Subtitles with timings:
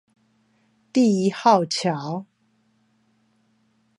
[0.91, 2.25] 第一號橋